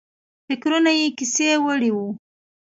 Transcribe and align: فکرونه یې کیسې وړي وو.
فکرونه 0.47 0.91
یې 0.99 1.07
کیسې 1.17 1.47
وړي 1.65 1.91
وو. 1.95 2.07